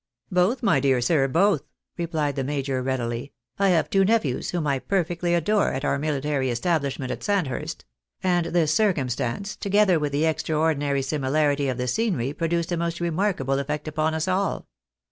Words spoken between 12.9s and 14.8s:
remarkable effect upon us all.